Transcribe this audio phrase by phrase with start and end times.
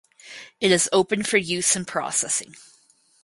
[0.59, 2.55] It is open for use and processing.